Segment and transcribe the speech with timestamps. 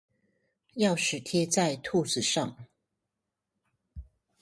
[0.77, 2.57] 鑰匙貼在兔子上